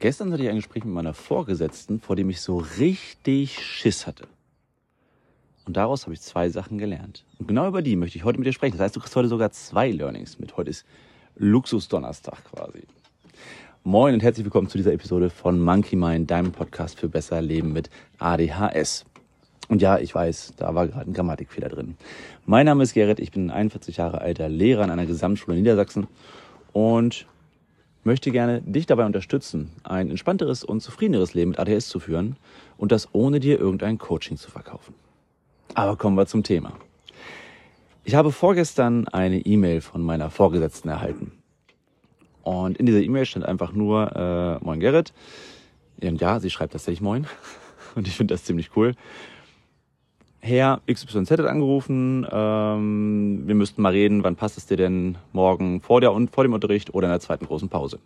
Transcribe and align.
Gestern 0.00 0.32
hatte 0.32 0.44
ich 0.44 0.48
ein 0.48 0.56
Gespräch 0.56 0.84
mit 0.84 0.94
meiner 0.94 1.12
Vorgesetzten, 1.12 1.98
vor 1.98 2.14
dem 2.14 2.30
ich 2.30 2.40
so 2.40 2.58
richtig 2.78 3.58
Schiss 3.58 4.06
hatte. 4.06 4.28
Und 5.66 5.76
daraus 5.76 6.04
habe 6.04 6.14
ich 6.14 6.20
zwei 6.20 6.48
Sachen 6.50 6.78
gelernt. 6.78 7.24
Und 7.40 7.48
genau 7.48 7.66
über 7.66 7.82
die 7.82 7.96
möchte 7.96 8.16
ich 8.16 8.22
heute 8.22 8.38
mit 8.38 8.46
dir 8.46 8.52
sprechen. 8.52 8.76
Das 8.76 8.84
heißt, 8.84 8.96
du 8.96 9.00
kriegst 9.00 9.16
heute 9.16 9.28
sogar 9.28 9.50
zwei 9.50 9.90
Learnings 9.90 10.38
mit. 10.38 10.56
Heute 10.56 10.70
ist 10.70 10.86
Luxusdonnerstag 11.34 12.44
quasi. 12.44 12.84
Moin 13.82 14.14
und 14.14 14.22
herzlich 14.22 14.44
willkommen 14.44 14.68
zu 14.68 14.78
dieser 14.78 14.92
Episode 14.92 15.30
von 15.30 15.60
Monkey 15.60 15.96
Mind, 15.96 16.30
deinem 16.30 16.52
Podcast 16.52 17.00
für 17.00 17.08
besser 17.08 17.42
Leben 17.42 17.72
mit 17.72 17.90
ADHS. 18.18 19.04
Und 19.68 19.82
ja, 19.82 19.98
ich 19.98 20.14
weiß, 20.14 20.54
da 20.56 20.76
war 20.76 20.86
gerade 20.86 21.10
ein 21.10 21.12
Grammatikfehler 21.12 21.70
drin. 21.70 21.96
Mein 22.46 22.66
Name 22.66 22.84
ist 22.84 22.94
Gerrit, 22.94 23.18
ich 23.18 23.32
bin 23.32 23.48
ein 23.48 23.50
41 23.50 23.96
Jahre 23.96 24.20
alter 24.20 24.48
Lehrer 24.48 24.84
an 24.84 24.90
einer 24.90 25.06
Gesamtschule 25.06 25.56
in 25.56 25.62
Niedersachsen 25.64 26.06
und 26.72 27.26
möchte 28.08 28.30
gerne 28.30 28.62
dich 28.62 28.86
dabei 28.86 29.04
unterstützen, 29.04 29.70
ein 29.84 30.08
entspannteres 30.08 30.64
und 30.64 30.80
zufriedeneres 30.80 31.34
Leben 31.34 31.50
mit 31.50 31.58
ADS 31.58 31.88
zu 31.88 32.00
führen 32.00 32.36
und 32.78 32.90
das 32.90 33.08
ohne 33.12 33.38
dir 33.38 33.60
irgendein 33.60 33.98
Coaching 33.98 34.38
zu 34.38 34.50
verkaufen. 34.50 34.94
Aber 35.74 35.96
kommen 35.96 36.16
wir 36.16 36.26
zum 36.26 36.42
Thema. 36.42 36.72
Ich 38.04 38.14
habe 38.14 38.32
vorgestern 38.32 39.06
eine 39.08 39.40
E-Mail 39.40 39.82
von 39.82 40.02
meiner 40.02 40.30
Vorgesetzten 40.30 40.88
erhalten. 40.88 41.32
Und 42.42 42.78
in 42.78 42.86
dieser 42.86 43.02
E-Mail 43.02 43.26
stand 43.26 43.44
einfach 43.44 43.72
nur, 43.72 44.16
äh, 44.16 44.64
Moin 44.64 44.80
Gerrit. 44.80 45.12
Und 46.00 46.18
ja, 46.18 46.40
sie 46.40 46.48
schreibt 46.48 46.72
tatsächlich 46.72 47.02
Moin. 47.02 47.26
Und 47.94 48.08
ich 48.08 48.16
finde 48.16 48.32
das 48.32 48.44
ziemlich 48.44 48.70
cool. 48.74 48.94
Herr 50.40 50.80
XYZ 50.86 51.30
hat 51.30 51.40
angerufen, 51.40 52.26
ähm, 52.30 53.42
wir 53.46 53.54
müssten 53.54 53.82
mal 53.82 53.92
reden, 53.92 54.22
wann 54.22 54.36
passt 54.36 54.56
es 54.56 54.66
dir 54.66 54.76
denn 54.76 55.18
morgen 55.32 55.80
vor, 55.80 56.00
der, 56.00 56.12
vor 56.32 56.44
dem 56.44 56.52
Unterricht 56.52 56.94
oder 56.94 57.08
in 57.08 57.12
der 57.12 57.20
zweiten 57.20 57.46
großen 57.46 57.68
Pause. 57.68 57.98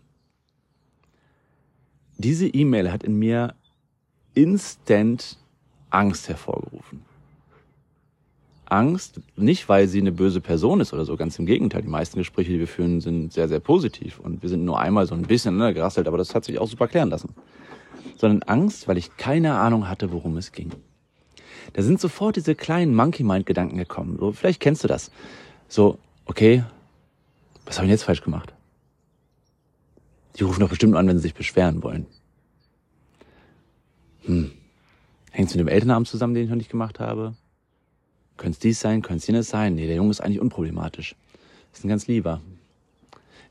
Diese 2.17 2.47
E-Mail 2.47 2.91
hat 2.91 3.03
in 3.03 3.19
mir 3.19 3.55
instant 4.35 5.39
Angst 5.91 6.29
hervorgerufen. 6.29 7.03
Angst, 8.65 9.21
nicht 9.37 9.69
weil 9.69 9.87
sie 9.87 10.01
eine 10.01 10.13
böse 10.13 10.41
Person 10.41 10.81
ist 10.81 10.95
oder 10.95 11.05
so, 11.05 11.17
ganz 11.17 11.39
im 11.39 11.45
Gegenteil. 11.45 11.83
Die 11.83 11.89
meisten 11.89 12.19
Gespräche, 12.19 12.53
die 12.53 12.61
wir 12.61 12.69
führen, 12.69 13.03
sind 13.03 13.31
sehr, 13.35 13.49
sehr 13.49 13.61
positiv 13.61 14.19
und 14.19 14.41
wir 14.41 14.49
sind 14.49 14.65
nur 14.65 14.79
einmal 14.81 15.07
so 15.07 15.15
ein 15.15 15.23
bisschen 15.23 15.59
ne, 15.59 15.75
gerasselt, 15.75 16.09
aber 16.09 16.17
das 16.17 16.35
hat 16.35 16.45
sich 16.45 16.59
auch 16.59 16.69
super 16.69 16.89
klären 16.89 17.11
lassen. 17.11 17.35
Sondern 18.17 18.43
Angst, 18.45 18.89
weil 18.89 18.97
ich 18.97 19.19
keine 19.19 19.59
Ahnung 19.59 19.89
hatte, 19.89 20.11
worum 20.13 20.39
es 20.39 20.53
ging 20.53 20.71
da 21.73 21.83
sind 21.83 22.01
sofort 22.01 22.37
diese 22.37 22.55
kleinen 22.55 22.95
Monkey 22.95 23.23
Mind 23.23 23.47
Gedanken 23.47 23.77
gekommen. 23.77 24.17
So, 24.19 24.33
vielleicht 24.33 24.61
kennst 24.61 24.85
du 24.85 24.89
das. 24.89 25.11
So, 25.69 25.99
okay, 26.27 26.65
was 27.65 27.79
habe 27.79 27.87
ich 27.87 27.91
jetzt 27.91 28.05
falsch 28.05 28.23
gemacht? 28.23 28.53
Die 30.37 30.45
rufen 30.45 30.61
doch 30.61 30.69
bestimmt 30.69 30.97
an, 30.97 31.07
wenn 31.09 31.17
sie 31.17 31.23
sich 31.23 31.35
beschweren 31.35 31.83
wollen. 31.83 32.07
Hm. 34.25 34.53
Hängt 35.31 35.49
es 35.49 35.55
mit 35.55 35.61
dem 35.61 35.69
Elternabend 35.69 36.09
zusammen, 36.09 36.35
den 36.35 36.45
ich 36.45 36.51
noch 36.51 36.57
nicht 36.57 36.71
gemacht 36.71 37.01
habe? 37.01 37.35
Könnte 38.37 38.57
es 38.57 38.59
dies 38.59 38.81
sein? 38.81 39.03
Könnte 39.03 39.19
es 39.19 39.27
jenes 39.27 39.49
sein? 39.49 39.75
Nee, 39.75 39.87
der 39.87 39.97
Junge 39.97 40.11
ist 40.11 40.21
eigentlich 40.21 40.41
unproblematisch. 40.41 41.15
Ist 41.73 41.85
ein 41.85 41.89
ganz 41.89 42.07
lieber. 42.07 42.41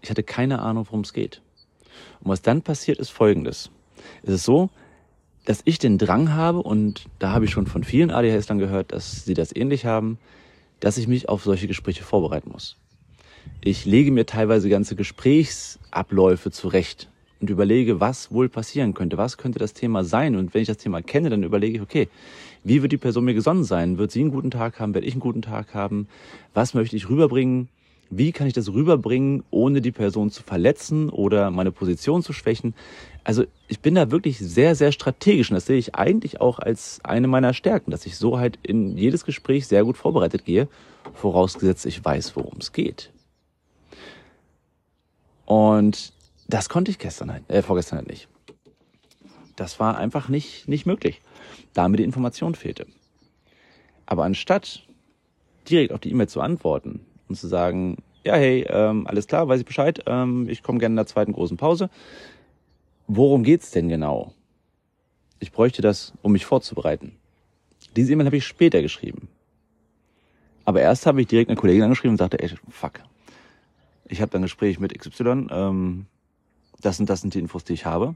Ich 0.02 0.10
hatte 0.10 0.24
keine 0.24 0.60
Ahnung, 0.60 0.86
worum 0.88 1.02
es 1.02 1.14
geht. 1.14 1.42
Und 2.22 2.32
was 2.32 2.42
dann 2.42 2.62
passiert, 2.62 3.00
ist 3.00 3.10
folgendes. 3.10 3.70
Es 4.24 4.34
ist 4.34 4.44
so, 4.44 4.70
dass 5.46 5.62
ich 5.66 5.80
den 5.80 5.98
Drang 5.98 6.34
habe, 6.34 6.60
und 6.60 7.06
da 7.20 7.32
habe 7.32 7.46
ich 7.46 7.52
schon 7.52 7.68
von 7.68 7.84
vielen 7.84 8.12
ADHSlern 8.12 8.60
gehört, 8.60 8.92
dass 8.92 9.26
sie 9.26 9.34
das 9.34 9.56
ähnlich 9.56 9.86
haben, 9.86 10.18
dass 10.80 10.98
ich 10.98 11.08
mich 11.08 11.30
auf 11.30 11.44
solche 11.44 11.68
Gespräche 11.68 12.04
vorbereiten 12.04 12.52
muss. 12.52 12.78
Ich 13.62 13.86
lege 13.86 14.12
mir 14.12 14.26
teilweise 14.26 14.70
ganze 14.70 14.96
Gesprächsabläufe 14.96 16.52
zurecht 16.52 17.10
und 17.40 17.50
überlege, 17.50 18.00
was 18.00 18.32
wohl 18.32 18.50
passieren 18.50 18.94
könnte, 18.94 19.18
was 19.18 19.38
könnte 19.38 19.60
das 19.60 19.74
Thema 19.74 20.04
sein. 20.04 20.36
Und 20.36 20.54
wenn 20.54 20.62
ich 20.62 20.68
das 20.68 20.78
Thema 20.78 21.02
kenne, 21.02 21.30
dann 21.30 21.44
überlege 21.44 21.78
ich, 21.78 21.82
okay, 21.82 22.08
wie 22.64 22.82
wird 22.82 22.92
die 22.92 22.98
Person 22.98 23.26
mir 23.26 23.34
gesonnen 23.34 23.64
sein? 23.64 23.98
Wird 23.98 24.12
sie 24.12 24.22
einen 24.22 24.32
guten 24.32 24.52
Tag 24.52 24.80
haben? 24.80 24.94
Werde 24.94 25.08
ich 25.08 25.14
einen 25.14 25.22
guten 25.22 25.42
Tag 25.42 25.74
haben? 25.74 26.08
Was 26.54 26.74
möchte 26.76 26.96
ich 26.96 27.10
rüberbringen? 27.10 27.70
Wie 28.14 28.34
kann 28.34 28.46
ich 28.46 28.54
das 28.54 28.74
rüberbringen, 28.74 29.46
ohne 29.52 29.80
die 29.80 29.94
Person 29.94 30.32
zu 30.32 30.44
verletzen 30.44 31.10
oder 31.10 31.50
meine 31.50 31.72
Position 31.72 32.22
zu 32.22 32.34
schwächen? 32.34 32.76
Also 33.24 33.46
ich 33.70 33.80
bin 33.80 33.96
da 33.96 34.12
wirklich 34.12 34.38
sehr, 34.38 34.76
sehr 34.76 34.92
strategisch 34.92 35.50
und 35.50 35.56
das 35.56 35.66
sehe 35.66 35.78
ich 35.78 35.96
eigentlich 35.96 36.42
auch 36.42 36.60
als 36.60 37.00
eine 37.06 37.30
meiner 37.30 37.54
Stärken, 37.54 37.90
dass 37.90 38.06
ich 38.06 38.18
so 38.18 38.38
halt 38.38 38.60
in 38.64 38.98
jedes 38.98 39.24
Gespräch 39.24 39.66
sehr 39.66 39.86
gut 39.86 39.96
vorbereitet 39.96 40.44
gehe, 40.44 40.68
vorausgesetzt 41.14 41.86
ich 41.86 42.04
weiß, 42.04 42.36
worum 42.36 42.58
es 42.60 42.74
geht. 42.74 43.14
Und 45.46 46.12
das 46.50 46.68
konnte 46.68 46.92
ich 46.92 47.00
gestern 47.00 47.32
halt, 47.32 47.50
äh, 47.50 47.62
vorgestern 47.62 48.00
halt 48.00 48.10
nicht. 48.10 48.28
Das 49.56 49.80
war 49.80 49.98
einfach 49.98 50.28
nicht, 50.28 50.68
nicht 50.68 50.86
möglich, 50.86 51.22
da 51.74 51.88
mir 51.88 51.98
die 51.98 52.04
Information 52.04 52.56
fehlte. 52.56 52.88
Aber 54.06 54.26
anstatt 54.26 54.84
direkt 55.70 55.94
auf 55.94 56.02
die 56.02 56.12
E-Mail 56.12 56.28
zu 56.28 56.42
antworten 56.42 57.06
und 57.32 57.36
zu 57.36 57.48
sagen, 57.48 57.98
ja, 58.24 58.36
hey, 58.36 58.66
ähm, 58.70 59.08
alles 59.08 59.28
klar, 59.28 59.48
weiß 59.48 59.62
ich 59.62 59.66
Bescheid, 59.66 60.04
ähm, 60.06 60.48
ich 60.50 60.64
komme 60.64 60.80
gerne 60.80 60.94
in 60.94 60.98
der 60.98 61.08
zweiten 61.08 61.34
großen 61.34 61.58
Pause, 61.58 61.90
worum 63.08 63.44
geht's 63.44 63.72
denn 63.72 63.90
genau? 63.90 64.34
Ich 65.40 65.52
bräuchte 65.52 65.82
das, 65.82 66.14
um 66.22 66.34
mich 66.34 66.46
vorzubereiten. 66.46 67.16
Diese 67.96 68.14
E-Mail 68.14 68.28
habe 68.28 68.38
ich 68.38 68.46
später 68.46 68.82
geschrieben. 68.82 69.28
Aber 70.66 70.82
erst 70.82 71.06
habe 71.08 71.20
ich 71.22 71.28
direkt 71.28 71.50
eine 71.50 71.58
Kollegin 71.58 71.84
angeschrieben 71.84 72.14
und 72.14 72.18
sagte, 72.18 72.40
ey, 72.40 72.52
fuck. 72.70 73.02
Ich 74.06 74.22
habe 74.22 74.38
ein 74.38 74.44
Gespräch 74.44 74.80
mit 74.80 74.98
XY, 74.98 75.48
ähm, 75.50 76.06
das 76.82 76.98
sind 76.98 77.10
das 77.10 77.22
sind 77.22 77.34
die 77.34 77.40
Infos, 77.40 77.64
die 77.64 77.74
ich 77.74 77.86
habe. 77.86 78.16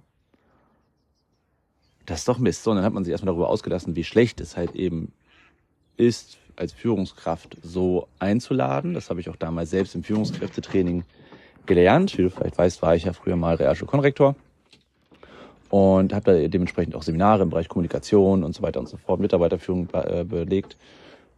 Das 2.06 2.20
ist 2.20 2.28
doch 2.28 2.38
Mist. 2.38 2.64
So, 2.64 2.72
und 2.72 2.78
dann 2.78 2.86
hat 2.86 2.94
man 2.94 3.04
sich 3.04 3.12
erstmal 3.12 3.34
darüber 3.34 3.50
ausgelassen, 3.50 3.96
wie 3.96 4.04
schlecht 4.04 4.40
es 4.40 4.58
halt 4.58 4.76
eben 4.76 5.12
ist, 5.98 6.38
als 6.58 6.74
Führungskraft 6.74 7.58
so 7.62 8.08
einzuladen. 8.20 8.94
Das 8.94 9.10
habe 9.10 9.20
ich 9.20 9.30
auch 9.30 9.36
damals 9.36 9.70
selbst 9.70 9.96
im 9.96 10.04
Führungskräftetraining 10.04 11.04
gelernt. 11.66 12.18
Wie 12.18 12.24
du 12.24 12.30
vielleicht 12.30 12.58
weißt, 12.58 12.82
war 12.82 12.96
ich 12.96 13.06
ja 13.06 13.14
früher 13.14 13.36
mal 13.36 13.56
Realschulkonrektor 13.56 14.36
und 15.70 16.14
habe 16.14 16.32
da 16.32 16.48
dementsprechend 16.48 16.96
auch 16.96 17.04
Seminare 17.04 17.44
im 17.44 17.50
Bereich 17.50 17.68
Kommunikation 17.68 18.44
und 18.44 18.56
so 18.56 18.62
weiter 18.62 18.80
und 18.80 18.88
so 18.88 18.98
fort, 18.98 19.20
Mitarbeiterführung 19.20 19.90
äh, 19.94 20.24
belegt. 20.24 20.78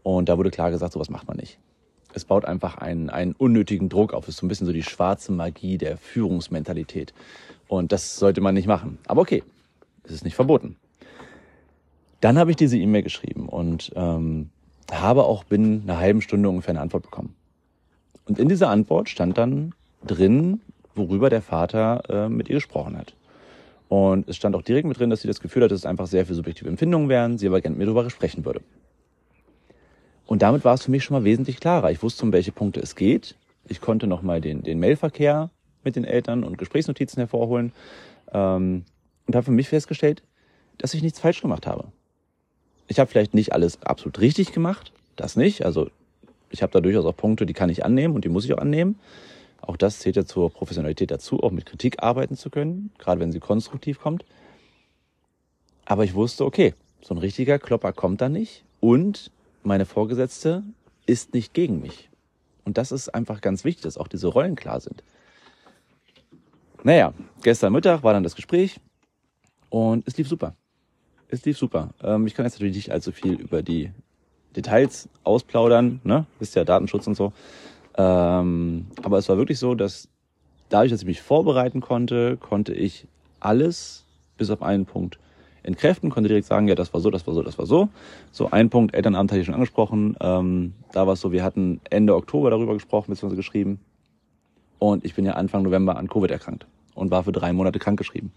Und 0.03 0.29
da 0.29 0.37
wurde 0.37 0.51
klar 0.51 0.71
gesagt, 0.71 0.93
sowas 0.93 1.09
macht 1.09 1.27
man 1.27 1.37
nicht. 1.37 1.57
Es 2.13 2.25
baut 2.25 2.45
einfach 2.45 2.77
einen, 2.77 3.09
einen 3.09 3.33
unnötigen 3.33 3.89
Druck 3.89 4.13
auf. 4.13 4.23
Es 4.23 4.35
ist 4.35 4.37
so 4.37 4.45
ein 4.45 4.49
bisschen 4.49 4.67
so 4.67 4.73
die 4.73 4.83
schwarze 4.83 5.31
Magie 5.31 5.77
der 5.77 5.97
Führungsmentalität. 5.97 7.13
Und 7.67 7.91
das 7.91 8.17
sollte 8.17 8.41
man 8.41 8.53
nicht 8.55 8.67
machen. 8.67 8.97
Aber 9.07 9.21
okay, 9.21 9.43
es 10.03 10.11
ist 10.11 10.23
nicht 10.23 10.35
verboten. 10.35 10.77
Dann 12.21 12.37
habe 12.37 12.51
ich 12.51 12.57
diese 12.57 12.77
E-Mail 12.77 13.03
geschrieben 13.03 13.47
und 13.47 13.91
ähm, 13.95 14.49
habe 14.91 15.23
auch 15.23 15.43
binnen 15.43 15.83
einer 15.83 15.99
halben 15.99 16.21
Stunde 16.21 16.49
ungefähr 16.49 16.71
eine 16.71 16.81
Antwort 16.81 17.03
bekommen. 17.03 17.35
Und 18.25 18.39
in 18.39 18.49
dieser 18.49 18.69
Antwort 18.69 19.09
stand 19.09 19.37
dann 19.37 19.73
drin, 20.05 20.61
worüber 20.95 21.29
der 21.29 21.41
Vater 21.41 22.03
äh, 22.09 22.29
mit 22.29 22.49
ihr 22.49 22.55
gesprochen 22.55 22.97
hat. 22.97 23.13
Und 23.89 24.27
es 24.27 24.35
stand 24.35 24.55
auch 24.55 24.61
direkt 24.61 24.87
mit 24.87 24.99
drin, 24.99 25.09
dass 25.09 25.21
sie 25.21 25.27
das 25.27 25.39
Gefühl 25.39 25.63
hat, 25.63 25.71
dass 25.71 25.79
es 25.79 25.85
einfach 25.85 26.07
sehr 26.07 26.25
viel 26.25 26.35
subjektive 26.35 26.69
Empfindungen 26.69 27.07
wären, 27.07 27.37
sie 27.37 27.47
aber 27.47 27.61
gerne 27.61 27.75
mit 27.77 27.87
mir 27.87 27.93
darüber 27.93 28.09
sprechen 28.09 28.43
würde. 28.43 28.61
Und 30.25 30.41
damit 30.41 30.65
war 30.65 30.73
es 30.73 30.83
für 30.83 30.91
mich 30.91 31.05
schon 31.05 31.15
mal 31.15 31.23
wesentlich 31.23 31.59
klarer. 31.59 31.89
Ich 31.91 32.03
wusste, 32.03 32.25
um 32.25 32.33
welche 32.33 32.51
Punkte 32.51 32.81
es 32.81 32.95
geht. 32.95 33.35
Ich 33.65 33.79
konnte 33.79 34.07
nochmal 34.07 34.41
den, 34.41 34.61
den 34.61 34.79
Mailverkehr 34.79 35.49
mit 35.83 35.95
den 35.95 36.03
Eltern 36.03 36.43
und 36.43 36.57
Gesprächsnotizen 36.57 37.21
hervorholen 37.21 37.71
ähm, 38.33 38.83
und 39.25 39.35
habe 39.35 39.45
für 39.45 39.51
mich 39.51 39.69
festgestellt, 39.69 40.21
dass 40.77 40.93
ich 40.93 41.01
nichts 41.01 41.19
falsch 41.19 41.41
gemacht 41.41 41.65
habe. 41.65 41.85
Ich 42.87 42.99
habe 42.99 43.09
vielleicht 43.09 43.33
nicht 43.33 43.53
alles 43.53 43.81
absolut 43.83 44.19
richtig 44.19 44.53
gemacht, 44.53 44.91
das 45.15 45.35
nicht. 45.35 45.65
Also 45.65 45.89
ich 46.49 46.61
habe 46.61 46.71
da 46.71 46.79
durchaus 46.79 47.05
auch 47.05 47.15
Punkte, 47.15 47.45
die 47.45 47.53
kann 47.53 47.69
ich 47.69 47.83
annehmen 47.83 48.15
und 48.15 48.23
die 48.25 48.29
muss 48.29 48.45
ich 48.45 48.53
auch 48.53 48.59
annehmen. 48.59 48.97
Auch 49.61 49.75
das 49.75 49.99
zählt 49.99 50.15
ja 50.15 50.25
zur 50.25 50.49
Professionalität 50.49 51.11
dazu, 51.11 51.43
auch 51.43 51.51
mit 51.51 51.65
Kritik 51.65 52.01
arbeiten 52.01 52.37
zu 52.37 52.49
können, 52.49 52.91
gerade 52.97 53.19
wenn 53.19 53.31
sie 53.31 53.39
konstruktiv 53.39 53.99
kommt. 53.99 54.23
Aber 55.85 56.03
ich 56.03 56.13
wusste, 56.13 56.45
okay, 56.45 56.73
so 57.01 57.13
ein 57.13 57.17
richtiger 57.17 57.59
Klopper 57.59 57.93
kommt 57.93 58.21
da 58.21 58.29
nicht 58.29 58.63
und 58.79 59.31
meine 59.63 59.85
Vorgesetzte 59.85 60.63
ist 61.05 61.33
nicht 61.33 61.53
gegen 61.53 61.81
mich. 61.81 62.09
Und 62.63 62.77
das 62.77 62.91
ist 62.91 63.09
einfach 63.09 63.41
ganz 63.41 63.63
wichtig, 63.63 63.83
dass 63.83 63.97
auch 63.97 64.07
diese 64.07 64.27
Rollen 64.27 64.55
klar 64.55 64.79
sind. 64.79 65.03
Naja, 66.83 67.13
gestern 67.43 67.73
Mittag 67.73 68.03
war 68.03 68.13
dann 68.13 68.23
das 68.23 68.35
Gespräch 68.35 68.79
und 69.69 70.07
es 70.07 70.17
lief 70.17 70.27
super. 70.27 70.55
Es 71.29 71.43
lief 71.45 71.57
super. 71.57 71.89
Ähm, 72.03 72.25
ich 72.27 72.35
kann 72.35 72.45
jetzt 72.45 72.55
natürlich 72.55 72.75
nicht 72.75 72.91
allzu 72.91 73.11
viel 73.11 73.33
über 73.33 73.61
die 73.61 73.91
Details 74.55 75.09
ausplaudern, 75.23 75.99
ne? 76.03 76.25
Wisst 76.39 76.55
ja 76.55 76.63
Datenschutz 76.63 77.05
und 77.07 77.15
so. 77.15 77.33
Ähm, 77.97 78.87
aber 79.03 79.17
es 79.17 79.27
war 79.27 79.37
wirklich 79.37 79.59
so, 79.59 79.75
dass 79.75 80.07
dadurch, 80.69 80.91
dass 80.91 81.01
ich 81.01 81.07
mich 81.07 81.21
vorbereiten 81.21 81.81
konnte, 81.81 82.37
konnte 82.37 82.73
ich 82.73 83.07
alles 83.39 84.05
bis 84.37 84.49
auf 84.49 84.61
einen 84.61 84.85
Punkt 84.85 85.19
entkräften, 85.63 86.09
konnte 86.09 86.29
direkt 86.29 86.47
sagen, 86.47 86.67
ja, 86.67 86.75
das 86.75 86.93
war 86.93 87.01
so, 87.01 87.11
das 87.11 87.27
war 87.27 87.33
so, 87.33 87.43
das 87.43 87.57
war 87.57 87.65
so. 87.65 87.89
So 88.31 88.49
ein 88.51 88.69
Punkt, 88.69 88.95
Elternamt 88.95 89.31
hatte 89.31 89.41
ich 89.41 89.45
schon 89.45 89.55
angesprochen. 89.55 90.15
Ähm, 90.21 90.73
da 90.93 91.05
war 91.07 91.13
es 91.13 91.21
so, 91.21 91.31
wir 91.31 91.43
hatten 91.43 91.81
Ende 91.89 92.15
Oktober 92.15 92.49
darüber 92.49 92.73
gesprochen, 92.73 93.11
beziehungsweise 93.11 93.35
geschrieben. 93.35 93.79
Und 94.79 95.03
ich 95.03 95.15
bin 95.15 95.25
ja 95.25 95.33
Anfang 95.33 95.63
November 95.63 95.97
an 95.97 96.07
Covid 96.07 96.31
erkrankt 96.31 96.67
und 96.95 97.11
war 97.11 97.23
für 97.23 97.31
drei 97.31 97.51
Monate 97.51 97.79
krankgeschrieben. 97.79 98.31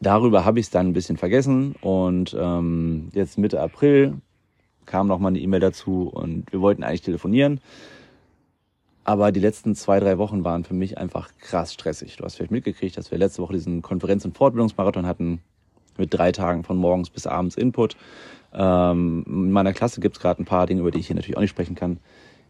Darüber 0.00 0.44
habe 0.44 0.58
ich 0.58 0.66
es 0.66 0.70
dann 0.70 0.88
ein 0.88 0.92
bisschen 0.92 1.16
vergessen 1.16 1.74
und 1.80 2.36
ähm, 2.38 3.10
jetzt 3.12 3.38
Mitte 3.38 3.60
April 3.60 4.14
kam 4.86 5.06
noch 5.06 5.18
mal 5.18 5.28
eine 5.28 5.38
E-Mail 5.38 5.60
dazu 5.60 6.08
und 6.08 6.50
wir 6.52 6.60
wollten 6.60 6.82
eigentlich 6.82 7.02
telefonieren. 7.02 7.60
Aber 9.04 9.32
die 9.32 9.40
letzten 9.40 9.74
zwei, 9.74 10.00
drei 10.00 10.18
Wochen 10.18 10.44
waren 10.44 10.64
für 10.64 10.74
mich 10.74 10.98
einfach 10.98 11.30
krass 11.38 11.72
stressig. 11.72 12.16
Du 12.16 12.24
hast 12.24 12.36
vielleicht 12.36 12.50
mitgekriegt, 12.50 12.96
dass 12.96 13.10
wir 13.10 13.18
letzte 13.18 13.42
Woche 13.42 13.54
diesen 13.54 13.82
Konferenz- 13.82 14.24
und 14.24 14.36
Fortbildungsmarathon 14.36 15.06
hatten 15.06 15.40
mit 15.96 16.12
drei 16.12 16.32
Tagen 16.32 16.64
von 16.64 16.76
morgens 16.76 17.10
bis 17.10 17.26
abends 17.26 17.56
Input. 17.56 17.96
Ähm, 18.52 19.24
in 19.26 19.50
meiner 19.50 19.72
Klasse 19.72 20.00
gibt 20.00 20.16
es 20.16 20.22
gerade 20.22 20.42
ein 20.42 20.46
paar 20.46 20.66
Dinge, 20.66 20.80
über 20.80 20.90
die 20.90 20.98
ich 20.98 21.06
hier 21.06 21.16
natürlich 21.16 21.36
auch 21.36 21.42
nicht 21.42 21.50
sprechen 21.50 21.76
kann, 21.76 21.98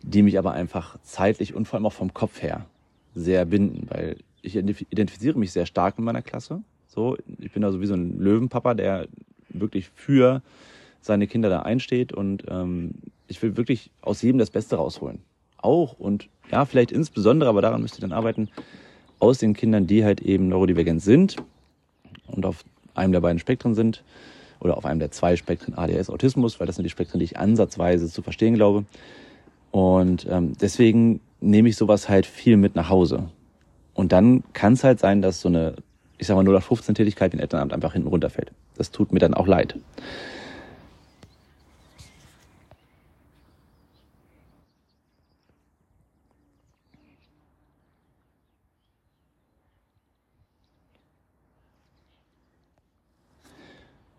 die 0.02 0.22
mich 0.22 0.38
aber 0.38 0.52
einfach 0.52 0.98
zeitlich 1.02 1.54
und 1.54 1.66
vor 1.66 1.76
allem 1.76 1.86
auch 1.86 1.92
vom 1.92 2.14
Kopf 2.14 2.42
her 2.42 2.66
sehr 3.14 3.44
binden, 3.44 3.86
weil 3.90 4.16
ich 4.42 4.56
identifiziere 4.56 5.38
mich 5.38 5.52
sehr 5.52 5.66
stark 5.66 5.98
in 5.98 6.04
meiner 6.04 6.22
Klasse. 6.22 6.62
So, 6.92 7.16
ich 7.38 7.52
bin 7.52 7.62
da 7.62 7.70
so 7.70 7.80
wie 7.80 7.86
so 7.86 7.94
ein 7.94 8.18
Löwenpapa, 8.18 8.74
der 8.74 9.06
wirklich 9.48 9.88
für 9.94 10.42
seine 11.00 11.28
Kinder 11.28 11.48
da 11.48 11.60
einsteht 11.62 12.12
und 12.12 12.44
ähm, 12.48 12.94
ich 13.28 13.40
will 13.42 13.56
wirklich 13.56 13.90
aus 14.02 14.22
jedem 14.22 14.38
das 14.38 14.50
Beste 14.50 14.74
rausholen. 14.74 15.20
Auch 15.56 15.98
und 15.98 16.28
ja, 16.50 16.64
vielleicht 16.64 16.90
insbesondere, 16.90 17.48
aber 17.48 17.62
daran 17.62 17.80
müsst 17.80 17.96
ihr 17.96 18.00
dann 18.00 18.12
arbeiten, 18.12 18.48
aus 19.20 19.38
den 19.38 19.54
Kindern, 19.54 19.86
die 19.86 20.04
halt 20.04 20.20
eben 20.20 20.48
neurodivergent 20.48 21.00
sind 21.00 21.36
und 22.26 22.44
auf 22.44 22.64
einem 22.94 23.12
der 23.12 23.20
beiden 23.20 23.38
Spektren 23.38 23.74
sind 23.74 24.02
oder 24.58 24.76
auf 24.76 24.84
einem 24.84 24.98
der 24.98 25.12
zwei 25.12 25.36
Spektren 25.36 25.74
ADS, 25.74 26.10
Autismus, 26.10 26.58
weil 26.58 26.66
das 26.66 26.76
sind 26.76 26.84
die 26.84 26.90
Spektren, 26.90 27.20
die 27.20 27.24
ich 27.24 27.38
ansatzweise 27.38 28.08
zu 28.08 28.22
verstehen 28.22 28.54
glaube. 28.54 28.84
Und 29.70 30.26
ähm, 30.28 30.54
deswegen 30.60 31.20
nehme 31.40 31.68
ich 31.68 31.76
sowas 31.76 32.08
halt 32.08 32.26
viel 32.26 32.56
mit 32.56 32.74
nach 32.74 32.88
Hause. 32.88 33.28
Und 33.94 34.12
dann 34.12 34.42
kann 34.54 34.72
es 34.72 34.82
halt 34.82 34.98
sein, 34.98 35.22
dass 35.22 35.40
so 35.40 35.48
eine, 35.48 35.76
ich 36.20 36.26
sag 36.26 36.34
mal, 36.36 36.44
0 36.44 36.60
15 36.60 36.94
Tätigkeit 36.94 37.32
in 37.32 37.40
Elternamt 37.40 37.72
einfach 37.72 37.94
hinten 37.94 38.08
runterfällt. 38.08 38.52
Das 38.76 38.90
tut 38.90 39.10
mir 39.10 39.20
dann 39.20 39.32
auch 39.32 39.46
leid. 39.46 39.74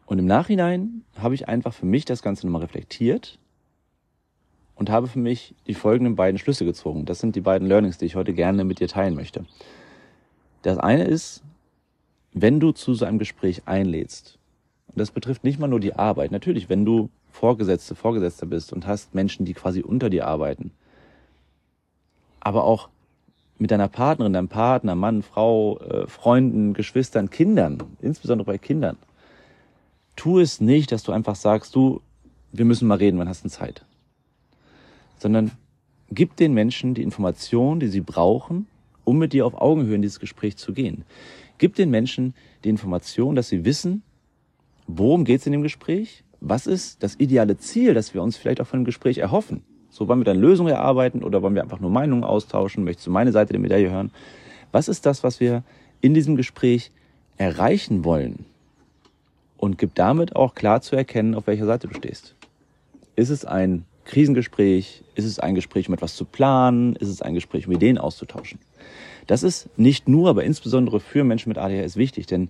Und 0.07 0.17
im 0.19 0.25
Nachhinein 0.25 1.03
habe 1.17 1.35
ich 1.35 1.47
einfach 1.47 1.73
für 1.73 1.85
mich 1.85 2.03
das 2.03 2.23
Ganze 2.23 2.47
nochmal 2.47 2.63
reflektiert 2.63 3.37
und 4.75 4.89
habe 4.89 5.07
für 5.07 5.19
mich 5.19 5.53
die 5.67 5.75
folgenden 5.75 6.15
beiden 6.15 6.39
Schlüsse 6.39 6.65
gezogen. 6.65 7.05
Das 7.05 7.19
sind 7.19 7.35
die 7.35 7.41
beiden 7.41 7.67
Learnings, 7.67 7.99
die 7.99 8.05
ich 8.05 8.15
heute 8.15 8.33
gerne 8.33 8.63
mit 8.63 8.79
dir 8.79 8.87
teilen 8.87 9.13
möchte. 9.13 9.45
Das 10.63 10.79
eine 10.79 11.05
ist, 11.05 11.43
wenn 12.33 12.59
du 12.59 12.71
zu 12.71 12.93
so 12.93 13.05
einem 13.05 13.19
Gespräch 13.19 13.63
einlädst, 13.65 14.37
und 14.87 14.99
das 14.99 15.11
betrifft 15.11 15.43
nicht 15.43 15.59
mal 15.59 15.67
nur 15.67 15.79
die 15.79 15.95
Arbeit, 15.95 16.31
natürlich, 16.31 16.69
wenn 16.69 16.85
du 16.85 17.09
Vorgesetzte, 17.31 17.95
Vorgesetzter 17.95 18.45
bist 18.45 18.73
und 18.73 18.87
hast 18.87 19.15
Menschen, 19.15 19.45
die 19.45 19.53
quasi 19.53 19.81
unter 19.81 20.09
dir 20.09 20.27
arbeiten, 20.27 20.71
aber 22.39 22.65
auch 22.65 22.89
mit 23.57 23.71
deiner 23.71 23.87
Partnerin, 23.87 24.33
deinem 24.33 24.47
Partner, 24.47 24.95
Mann, 24.95 25.21
Frau, 25.21 25.77
äh, 25.79 26.07
Freunden, 26.07 26.73
Geschwistern, 26.73 27.29
Kindern, 27.29 27.77
insbesondere 28.01 28.45
bei 28.45 28.57
Kindern, 28.57 28.97
tu 30.15 30.39
es 30.39 30.59
nicht, 30.59 30.91
dass 30.91 31.03
du 31.03 31.11
einfach 31.11 31.35
sagst, 31.35 31.75
du, 31.75 32.01
wir 32.51 32.65
müssen 32.65 32.87
mal 32.87 32.97
reden, 32.97 33.19
wann 33.19 33.29
hast 33.29 33.45
du 33.45 33.49
Zeit? 33.49 33.85
Sondern 35.19 35.51
gib 36.09 36.35
den 36.35 36.53
Menschen 36.53 36.95
die 36.95 37.03
Informationen, 37.03 37.79
die 37.79 37.87
sie 37.87 38.01
brauchen, 38.01 38.67
um 39.03 39.19
mit 39.19 39.33
dir 39.33 39.45
auf 39.45 39.53
Augenhöhe 39.53 39.95
in 39.95 40.01
dieses 40.01 40.19
Gespräch 40.19 40.57
zu 40.57 40.73
gehen. 40.73 41.05
Gib 41.61 41.75
den 41.75 41.91
Menschen 41.91 42.33
die 42.63 42.69
Information, 42.69 43.35
dass 43.35 43.47
sie 43.47 43.63
wissen, 43.63 44.01
worum 44.87 45.23
geht 45.23 45.41
es 45.41 45.45
in 45.45 45.51
dem 45.51 45.61
Gespräch, 45.61 46.23
was 46.39 46.65
ist 46.65 47.03
das 47.03 47.15
ideale 47.19 47.57
Ziel, 47.57 47.93
das 47.93 48.13
wir 48.13 48.23
uns 48.23 48.35
vielleicht 48.35 48.59
auch 48.59 48.67
von 48.67 48.79
dem 48.81 48.85
Gespräch 48.85 49.19
erhoffen. 49.19 49.61
So 49.89 50.07
wollen 50.07 50.19
wir 50.19 50.25
dann 50.25 50.39
Lösungen 50.39 50.73
erarbeiten 50.73 51.23
oder 51.23 51.41
wollen 51.41 51.53
wir 51.53 51.61
einfach 51.61 51.79
nur 51.79 51.91
Meinungen 51.91 52.23
austauschen, 52.23 52.83
möchtest 52.83 53.07
du 53.07 53.11
meine 53.11 53.31
Seite 53.31 53.53
der 53.53 53.61
Medaille 53.61 53.91
hören? 53.91 54.11
Was 54.71 54.89
ist 54.89 55.05
das, 55.05 55.23
was 55.23 55.39
wir 55.39 55.63
in 56.01 56.13
diesem 56.13 56.35
Gespräch 56.35 56.91
erreichen 57.37 58.03
wollen? 58.03 58.45
und 59.61 59.77
gib 59.77 59.95
damit 59.95 60.35
auch 60.35 60.55
klar 60.55 60.81
zu 60.81 60.95
erkennen, 60.95 61.35
auf 61.35 61.47
welcher 61.47 61.67
Seite 61.67 61.87
du 61.87 61.93
stehst. 61.93 62.35
Ist 63.15 63.29
es 63.29 63.45
ein 63.45 63.85
Krisengespräch? 64.11 65.03
Ist 65.15 65.25
es 65.25 65.39
ein 65.39 65.55
Gespräch, 65.55 65.87
um 65.87 65.93
etwas 65.93 66.15
zu 66.15 66.25
planen? 66.25 66.95
Ist 66.97 67.07
es 67.07 67.21
ein 67.21 67.33
Gespräch, 67.33 67.65
um 67.65 67.73
Ideen 67.73 67.97
auszutauschen? 67.97 68.59
Das 69.25 69.41
ist 69.41 69.69
nicht 69.77 70.09
nur, 70.09 70.29
aber 70.29 70.43
insbesondere 70.43 70.99
für 70.99 71.23
Menschen 71.23 71.49
mit 71.49 71.57
ADHS 71.57 71.95
wichtig, 71.95 72.27
denn 72.27 72.49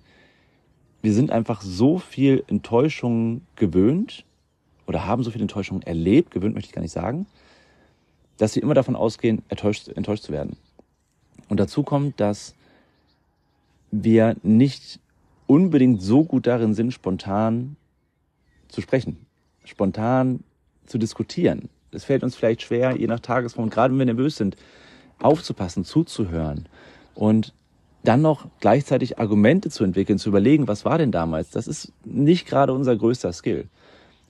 wir 1.04 1.14
sind 1.14 1.32
einfach 1.32 1.62
so 1.62 2.00
viel 2.00 2.44
Enttäuschung 2.48 3.42
gewöhnt 3.56 4.26
oder 4.88 5.06
haben 5.06 5.24
so 5.24 5.32
viel 5.32 5.42
Enttäuschung 5.42 5.82
erlebt, 5.84 6.32
gewöhnt 6.32 6.56
möchte 6.56 6.70
ich 6.70 6.76
gar 6.76 6.82
nicht 6.82 6.92
sagen, 6.92 7.28
dass 8.38 8.56
wir 8.56 8.64
immer 8.64 8.74
davon 8.74 8.96
ausgehen, 8.96 9.44
enttäuscht, 9.48 9.88
enttäuscht 9.88 10.24
zu 10.24 10.32
werden. 10.32 10.58
Und 11.48 11.60
dazu 11.60 11.84
kommt, 11.84 12.20
dass 12.20 12.56
wir 13.92 14.36
nicht 14.42 15.00
unbedingt 15.46 16.02
so 16.02 16.24
gut 16.24 16.48
darin 16.48 16.74
sind, 16.74 16.92
spontan 16.92 17.76
zu 18.68 18.82
sprechen, 18.82 19.18
spontan 19.64 20.44
zu 20.92 20.98
diskutieren. 20.98 21.70
Es 21.92 22.06
fällt 22.06 22.24
uns 22.24 22.36
vielleicht 22.36 22.62
schwer, 22.62 22.96
je 22.96 23.08
nach 23.08 23.20
Tagesform, 23.20 23.70
gerade 23.70 23.94
wenn 23.94 24.00
wir 24.00 24.06
nervös 24.06 24.38
sind, 24.38 24.56
aufzupassen, 25.20 25.84
zuzuhören 25.84 26.68
und 27.16 27.54
dann 28.04 28.22
noch 28.22 28.48
gleichzeitig 28.60 29.20
Argumente 29.20 29.70
zu 29.70 29.84
entwickeln, 29.84 30.18
zu 30.18 30.30
überlegen, 30.30 30.68
was 30.68 30.86
war 30.86 30.98
denn 30.98 31.12
damals? 31.12 31.52
Das 31.52 31.68
ist 31.68 31.94
nicht 32.04 32.48
gerade 32.48 32.74
unser 32.74 32.96
größter 32.96 33.32
Skill. 33.32 33.68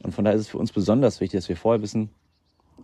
Und 0.04 0.14
von 0.14 0.26
daher 0.26 0.36
ist 0.36 0.46
es 0.46 0.50
für 0.50 0.58
uns 0.58 0.72
besonders 0.72 1.22
wichtig, 1.22 1.40
dass 1.40 1.50
wir 1.50 1.56
vorher 1.56 1.82
wissen, 1.82 2.10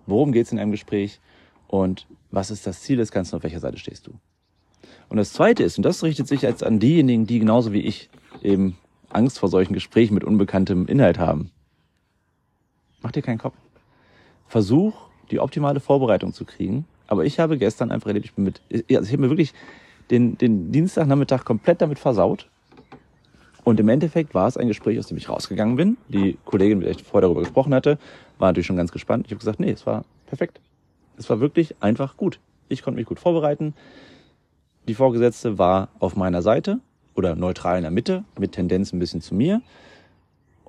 worum 0.06 0.32
geht 0.32 0.46
es 0.46 0.52
in 0.52 0.60
einem 0.60 0.72
Gespräch 0.72 1.20
und 1.68 2.08
was 2.32 2.52
ist 2.52 2.66
das 2.68 2.82
Ziel 2.82 2.98
des 2.98 3.12
Ganzen, 3.12 3.36
auf 3.36 3.44
welcher 3.44 3.60
Seite 3.60 3.78
stehst 3.78 4.08
du. 4.08 4.14
Und 5.10 5.18
das 5.18 5.34
Zweite 5.34 5.64
ist, 5.64 5.78
und 5.78 5.84
das 5.84 6.04
richtet 6.04 6.28
sich 6.28 6.42
jetzt 6.42 6.64
an 6.64 6.80
diejenigen, 6.80 7.26
die 7.26 7.40
genauso 7.40 7.74
wie 7.74 7.82
ich 7.82 8.10
eben 8.42 8.78
Angst 9.10 9.40
vor 9.40 9.50
solchen 9.50 9.74
Gesprächen 9.74 10.14
mit 10.14 10.24
unbekanntem 10.24 10.86
Inhalt 10.88 11.18
haben. 11.18 11.52
Mach 13.02 13.12
dir 13.12 13.22
keinen 13.22 13.38
Kopf. 13.38 13.56
Versuch, 14.48 14.94
die 15.32 15.40
optimale 15.40 15.80
Vorbereitung 15.80 16.34
zu 16.34 16.46
kriegen. 16.46 16.86
Aber 17.08 17.26
ich 17.26 17.40
habe 17.40 17.58
gestern 17.58 17.92
einfach 17.92 18.08
erlebt, 18.08 18.26
ich 18.26 18.34
bin 18.34 18.46
mit, 18.46 18.62
also 18.72 18.84
ich 18.90 19.12
habe 19.12 19.22
mir 19.22 19.30
wirklich 19.30 19.54
den, 20.10 20.38
den 20.38 20.72
Dienstagnachmittag 20.72 21.44
komplett 21.46 21.82
damit 21.82 22.00
versaut. 22.00 22.50
Und 23.64 23.80
im 23.80 23.90
Endeffekt 23.90 24.34
war 24.34 24.48
es 24.48 24.56
ein 24.56 24.68
Gespräch, 24.68 24.98
aus 24.98 25.08
dem 25.08 25.18
ich 25.18 25.28
rausgegangen 25.28 25.76
bin. 25.76 25.98
Die 26.08 26.38
Kollegin, 26.46 26.80
mit 26.80 26.88
der 26.88 26.96
ich 26.96 27.04
vorher 27.04 27.28
darüber 27.28 27.42
gesprochen 27.42 27.74
hatte, 27.74 27.98
war 28.38 28.50
natürlich 28.50 28.68
schon 28.68 28.78
ganz 28.78 28.92
gespannt. 28.92 29.26
Ich 29.26 29.32
habe 29.32 29.40
gesagt, 29.40 29.60
nee, 29.60 29.72
es 29.72 29.86
war 29.86 30.06
perfekt. 30.26 30.62
Es 31.18 31.30
war 31.30 31.40
wirklich 31.40 31.76
einfach 31.82 32.16
gut. 32.16 32.40
Ich 32.70 32.82
konnte 32.82 32.98
mich 32.98 33.08
gut 33.08 33.20
vorbereiten. 33.20 33.74
Die 34.88 34.94
Vorgesetzte 34.94 35.58
war 35.58 35.90
auf 36.00 36.16
meiner 36.16 36.42
Seite 36.42 36.80
oder 37.16 37.36
neutral 37.36 37.78
in 37.78 37.82
der 37.82 37.92
Mitte, 37.92 38.24
mit 38.40 38.54
Tendenz 38.54 38.94
ein 38.94 39.00
bisschen 39.00 39.22
zu 39.22 39.36
mir. 39.36 39.62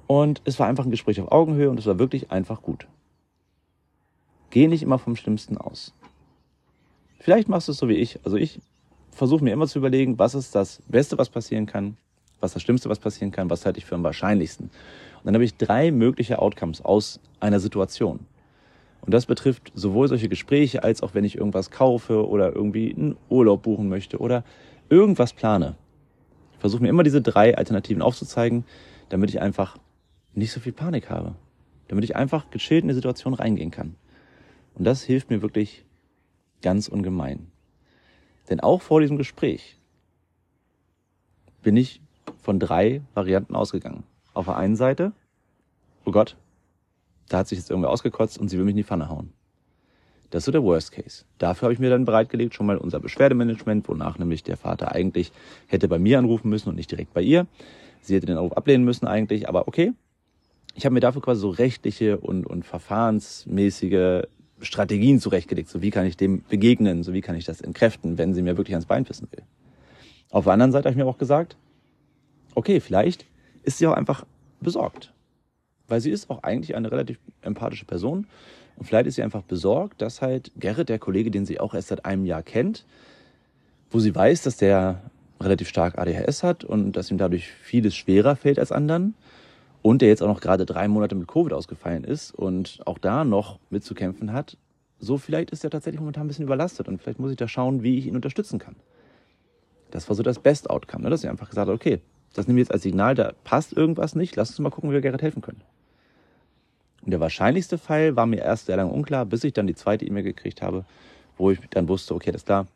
Und 0.08 0.40
es 0.44 0.58
war 0.58 0.66
einfach 0.66 0.85
ein 0.85 0.90
Gespräch 0.90 1.20
auf 1.20 1.30
Augenhöhe 1.30 1.70
und 1.70 1.78
es 1.78 1.87
war 1.87 1.99
wirklich 1.99 2.32
einfach 2.32 2.62
gut. 2.62 2.88
Geh 4.50 4.67
nicht 4.67 4.83
immer 4.83 4.99
vom 4.99 5.17
Schlimmsten 5.17 5.59
aus. 5.59 5.93
Vielleicht 7.21 7.49
machst 7.49 7.69
du 7.69 7.73
es 7.73 7.78
so 7.78 7.88
wie 7.88 7.95
ich. 7.95 8.21
Also 8.25 8.37
ich 8.37 8.61
versuche 9.11 9.45
mir 9.45 9.52
immer 9.52 9.67
zu 9.67 9.78
überlegen, 9.78 10.19
was 10.19 10.35
ist 10.35 10.55
das 10.55 10.81
Beste, 10.88 11.19
was 11.19 11.28
passieren 11.28 11.67
kann, 11.67 11.97
was 12.40 12.55
das 12.55 12.62
Schlimmste, 12.62 12.88
was 12.88 12.99
passieren 12.99 13.33
kann, 13.33 13.50
was 13.50 13.67
halte 13.67 13.78
ich 13.78 13.85
für 13.85 13.97
am 13.97 14.05
wahrscheinlichsten. 14.05 14.67
Und 14.67 15.25
dann 15.25 15.35
habe 15.35 15.45
ich 15.45 15.57
drei 15.57 15.90
mögliche 15.90 16.38
Outcomes 16.40 16.81
aus 16.81 17.21
einer 17.40 17.61
Situation. 17.61 18.21
Und 19.02 19.12
das 19.12 19.26
betrifft 19.26 19.73
sowohl 19.75 20.09
solche 20.09 20.28
Gespräche 20.28 20.85
als 20.85 21.02
auch 21.02 21.14
wenn 21.14 21.25
ich 21.25 21.37
irgendwas 21.37 21.71
kaufe 21.71 22.26
oder 22.26 22.55
irgendwie 22.55 22.95
einen 22.95 23.17
Urlaub 23.28 23.62
buchen 23.62 23.88
möchte 23.88 24.19
oder 24.19 24.45
irgendwas 24.88 25.33
plane. 25.33 25.75
Ich 26.52 26.61
versuche 26.61 26.83
mir 26.83 26.88
immer 26.88 27.02
diese 27.02 27.23
drei 27.23 27.57
Alternativen 27.57 28.02
aufzuzeigen, 28.02 28.64
damit 29.09 29.31
ich 29.31 29.40
einfach 29.40 29.76
nicht 30.35 30.52
so 30.52 30.61
viel 30.61 30.73
Panik 30.73 31.11
habe. 31.11 31.35
Damit 31.88 32.05
ich 32.05 32.17
einfach 32.17 32.50
gechillt 32.50 32.83
in 32.83 32.88
die 32.88 32.95
Situation 32.95 33.35
reingehen 33.35 33.71
kann. 33.71 33.95
Und 34.78 34.85
das 34.85 35.02
hilft 35.02 35.30
mir 35.30 35.42
wirklich 35.42 35.85
ganz 36.62 36.88
ungemein. 36.88 37.50
Denn 38.49 38.61
auch 38.61 38.80
vor 38.80 39.00
diesem 39.00 39.18
Gespräch 39.18 39.76
bin 41.62 41.76
ich 41.76 42.00
von 42.40 42.61
drei 42.61 43.02
Varianten 43.14 43.56
ausgegangen. 43.56 44.04
Auf 44.32 44.47
der 44.47 44.56
einen 44.56 44.76
Seite, 44.76 45.12
oh 46.04 46.12
Gott, 46.12 46.37
da 47.28 47.38
hat 47.38 47.49
sich 47.49 47.58
jetzt 47.58 47.70
irgendwer 47.70 47.90
ausgekotzt 47.90 48.38
und 48.38 48.49
sie 48.49 48.56
will 48.56 48.64
mich 48.64 48.73
in 48.73 48.78
die 48.78 48.85
Pfanne 48.85 49.08
hauen. 49.08 49.32
Das 50.30 50.42
ist 50.42 50.47
so 50.47 50.52
der 50.52 50.62
Worst 50.62 50.92
Case. 50.92 51.25
Dafür 51.38 51.66
habe 51.66 51.73
ich 51.73 51.78
mir 51.78 51.90
dann 51.90 52.04
bereitgelegt 52.04 52.54
schon 52.54 52.66
mal 52.66 52.76
unser 52.76 53.00
Beschwerdemanagement, 53.00 53.88
wonach 53.88 54.18
nämlich 54.18 54.42
der 54.44 54.56
Vater 54.56 54.92
eigentlich 54.92 55.32
hätte 55.66 55.88
bei 55.88 55.99
mir 55.99 56.18
anrufen 56.18 56.50
müssen 56.50 56.68
und 56.68 56.76
nicht 56.76 56.90
direkt 56.90 57.14
bei 57.14 57.23
ihr. 57.23 57.47
Sie 58.00 58.14
hätte 58.14 58.26
den 58.26 58.37
Anruf 58.37 58.52
ablehnen 58.52 58.85
müssen 58.85 59.06
eigentlich, 59.06 59.49
aber 59.49 59.66
okay. 59.68 59.92
Ich 60.75 60.85
habe 60.85 60.94
mir 60.94 61.00
dafür 61.00 61.23
quasi 61.23 61.40
so 61.40 61.50
rechtliche 61.50 62.18
und, 62.18 62.47
und 62.47 62.64
verfahrensmäßige 62.64 64.23
Strategien 64.60 65.20
zurechtgelegt. 65.20 65.68
So 65.68 65.82
wie 65.82 65.90
kann 65.90 66.06
ich 66.06 66.16
dem 66.16 66.42
begegnen, 66.48 67.02
so 67.02 67.12
wie 67.12 67.20
kann 67.20 67.36
ich 67.36 67.44
das 67.44 67.60
entkräften, 67.60 68.18
wenn 68.18 68.34
sie 68.34 68.42
mir 68.42 68.56
wirklich 68.56 68.74
ans 68.74 68.86
Bein 68.86 69.04
pissen 69.04 69.28
will. 69.30 69.42
Auf 70.30 70.44
der 70.44 70.52
anderen 70.52 70.72
Seite 70.72 70.86
habe 70.86 70.92
ich 70.92 71.02
mir 71.02 71.08
auch 71.08 71.18
gesagt, 71.18 71.56
okay, 72.54 72.80
vielleicht 72.80 73.26
ist 73.62 73.78
sie 73.78 73.86
auch 73.86 73.94
einfach 73.94 74.24
besorgt. 74.60 75.12
Weil 75.86 76.00
sie 76.00 76.10
ist 76.10 76.28
auch 76.28 76.42
eigentlich 76.42 76.74
eine 76.74 76.90
relativ 76.90 77.18
empathische 77.42 77.84
Person. 77.84 78.26
Und 78.76 78.84
vielleicht 78.84 79.06
ist 79.06 79.14
sie 79.14 79.22
einfach 79.22 79.42
besorgt, 79.42 80.02
dass 80.02 80.22
halt 80.22 80.52
Gerrit, 80.56 80.88
der 80.88 80.98
Kollege, 80.98 81.30
den 81.30 81.46
sie 81.46 81.60
auch 81.60 81.74
erst 81.74 81.88
seit 81.88 82.04
einem 82.04 82.26
Jahr 82.26 82.42
kennt, 82.42 82.84
wo 83.90 83.98
sie 83.98 84.14
weiß, 84.14 84.42
dass 84.42 84.56
der 84.56 85.02
relativ 85.40 85.68
stark 85.68 85.98
ADHS 85.98 86.42
hat 86.42 86.64
und 86.64 86.92
dass 86.92 87.10
ihm 87.10 87.18
dadurch 87.18 87.48
vieles 87.62 87.96
schwerer 87.96 88.36
fällt 88.36 88.58
als 88.58 88.72
anderen. 88.72 89.14
Und 89.82 90.02
der 90.02 90.08
jetzt 90.08 90.23
auch 90.23 90.28
noch 90.28 90.40
gerade 90.40 90.66
drei 90.66 90.88
Monate 90.88 91.14
mit 91.14 91.28
Covid 91.28 91.52
ausgefallen 91.52 92.04
ist 92.04 92.32
und 92.35 92.80
auch 92.85 92.99
da 92.99 93.25
noch 93.25 93.58
mitzukämpfen 93.70 94.32
hat. 94.32 94.56
So 94.99 95.18
vielleicht 95.18 95.50
ist 95.50 95.62
er 95.62 95.70
tatsächlich 95.70 96.00
momentan 96.00 96.25
ein 96.25 96.28
bisschen 96.28 96.44
überlastet 96.44 96.88
und 96.88 97.00
vielleicht 97.00 97.20
muss 97.20 97.30
ich 97.30 97.37
da 97.37 97.47
schauen, 97.47 97.82
wie 97.82 97.99
ich 97.99 98.06
ihn 98.06 98.16
unterstützen 98.16 98.58
kann. 98.58 98.75
Das 99.90 100.08
war 100.08 100.16
so 100.16 100.23
das 100.23 100.40
Best 100.40 100.68
Outcome, 100.68 101.04
ne? 101.04 101.11
dass 101.11 101.20
sie 101.20 101.28
einfach 101.28 101.49
gesagt 101.49 101.68
hat, 101.68 101.75
okay, 101.75 102.00
das 102.35 102.47
nehmen 102.47 102.56
wir 102.56 102.62
jetzt 102.62 102.73
als 102.73 102.82
Signal, 102.82 103.14
da 103.14 103.32
passt 103.44 103.73
irgendwas 103.73 104.14
nicht, 104.14 104.37
lass 104.37 104.50
uns 104.50 104.58
mal 104.58 104.70
gucken, 104.70 104.90
wie 104.90 104.94
wir 104.94 105.00
Gerrit 105.00 105.23
helfen 105.23 105.40
können. 105.40 105.62
Und 107.04 107.12
der 107.12 107.20
wahrscheinlichste 107.20 107.78
Fall 107.78 108.16
war 108.16 108.26
mir 108.26 108.42
erst 108.42 108.66
sehr 108.66 108.76
lange 108.76 108.92
unklar, 108.92 109.25
bis 109.25 109.44
ich 109.44 109.52
dann 109.52 109.66
die 109.66 109.75
zweite 109.75 110.04
E-Mail 110.04 110.25
gekriegt 110.25 110.61
habe, 110.61 110.85
wo 111.37 111.50
ich 111.50 111.61
dann 111.70 111.88
wusste, 111.88 112.14
okay, 112.14 112.32
das 112.32 112.42
ist 112.42 112.47
klar, 112.47 112.66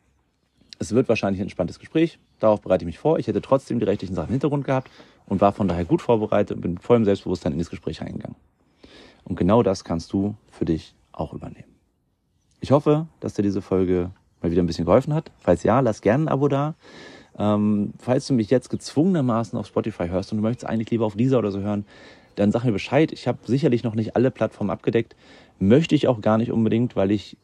es 0.79 0.93
wird 0.93 1.07
wahrscheinlich 1.07 1.39
ein 1.39 1.43
entspanntes 1.43 1.77
Gespräch, 1.77 2.19
darauf 2.39 2.61
bereite 2.61 2.83
ich 2.83 2.87
mich 2.87 2.99
vor. 2.99 3.19
Ich 3.19 3.27
hätte 3.27 3.41
trotzdem 3.41 3.79
die 3.79 3.85
rechtlichen 3.85 4.15
Sachen 4.15 4.29
im 4.29 4.33
Hintergrund 4.33 4.65
gehabt 4.65 4.89
und 5.25 5.41
war 5.41 5.51
von 5.51 5.67
daher 5.67 5.85
gut 5.85 6.01
vorbereitet 6.01 6.57
und 6.57 6.61
bin 6.61 6.77
voll 6.77 6.97
im 6.97 7.05
Selbstbewusstsein 7.05 7.53
in 7.53 7.59
das 7.59 7.69
Gespräch 7.69 8.01
reingegangen. 8.01 8.35
Und 9.23 9.35
genau 9.35 9.63
das 9.63 9.83
kannst 9.83 10.11
du 10.13 10.35
für 10.49 10.65
dich 10.65 10.95
auch 11.11 11.33
übernehmen. 11.33 11.73
Ich 12.59 12.71
hoffe, 12.71 13.07
dass 13.19 13.33
dir 13.33 13.43
diese 13.43 13.61
Folge 13.61 14.11
mal 14.41 14.51
wieder 14.51 14.61
ein 14.61 14.67
bisschen 14.67 14.85
geholfen 14.85 15.13
hat. 15.13 15.31
Falls 15.39 15.63
ja, 15.63 15.79
lass 15.79 16.01
gerne 16.01 16.25
ein 16.25 16.27
Abo 16.27 16.47
da. 16.47 16.75
Ähm, 17.37 17.93
falls 17.97 18.27
du 18.27 18.33
mich 18.33 18.49
jetzt 18.49 18.69
gezwungenermaßen 18.69 19.57
auf 19.57 19.67
Spotify 19.67 20.07
hörst 20.07 20.31
und 20.31 20.37
du 20.37 20.43
möchtest 20.43 20.65
eigentlich 20.69 20.91
lieber 20.91 21.05
auf 21.05 21.15
dieser 21.15 21.39
oder 21.39 21.51
so 21.51 21.59
hören, 21.61 21.85
dann 22.35 22.51
sag 22.51 22.63
mir 22.63 22.71
Bescheid. 22.71 23.11
Ich 23.11 23.27
habe 23.27 23.39
sicherlich 23.45 23.83
noch 23.83 23.95
nicht 23.95 24.15
alle 24.15 24.31
Plattformen 24.31 24.69
abgedeckt. 24.69 25.15
Möchte 25.59 25.95
ich 25.95 26.07
auch 26.07 26.21
gar 26.21 26.37
nicht 26.37 26.51
unbedingt, 26.51 26.95
weil 26.95 27.11
ich 27.11 27.37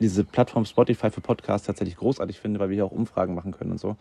diese 0.00 0.24
Plattform 0.24 0.64
Spotify 0.64 1.10
für 1.10 1.20
Podcasts 1.20 1.66
tatsächlich 1.66 1.96
großartig 1.96 2.40
finde, 2.40 2.60
weil 2.60 2.68
wir 2.68 2.74
hier 2.74 2.84
auch 2.84 2.92
Umfragen 2.92 3.34
machen 3.34 3.52
können 3.52 3.72
und 3.72 3.80
so. 3.80 3.96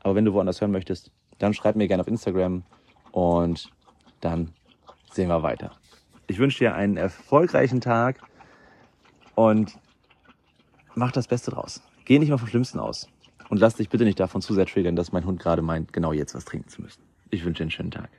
Aber 0.00 0.14
wenn 0.14 0.24
du 0.24 0.32
woanders 0.32 0.60
hören 0.60 0.70
möchtest, 0.70 1.10
dann 1.40 1.54
schreib 1.54 1.74
mir 1.74 1.88
gerne 1.88 2.02
auf 2.02 2.06
Instagram 2.06 2.62
und 3.10 3.70
dann 4.20 4.52
sehen 5.12 5.28
wir 5.28 5.42
weiter. 5.42 5.72
Ich 6.28 6.38
wünsche 6.38 6.58
dir 6.58 6.74
einen 6.74 6.96
erfolgreichen 6.96 7.80
Tag 7.80 8.20
und 9.34 9.76
mach 10.94 11.10
das 11.10 11.26
Beste 11.26 11.50
draus. 11.50 11.82
Geh 12.04 12.18
nicht 12.18 12.28
mal 12.28 12.38
vom 12.38 12.48
Schlimmsten 12.48 12.78
aus. 12.78 13.08
Und 13.48 13.58
lass 13.58 13.74
dich 13.74 13.88
bitte 13.88 14.04
nicht 14.04 14.20
davon 14.20 14.42
zu 14.42 14.54
sehr 14.54 14.66
triggern, 14.66 14.94
dass 14.94 15.10
mein 15.10 15.26
Hund 15.26 15.40
gerade 15.40 15.60
meint, 15.60 15.92
genau 15.92 16.12
jetzt 16.12 16.36
was 16.36 16.44
trinken 16.44 16.68
zu 16.68 16.82
müssen. 16.82 17.02
Ich 17.30 17.44
wünsche 17.44 17.58
dir 17.58 17.64
einen 17.64 17.70
schönen 17.72 17.90
Tag. 17.90 18.10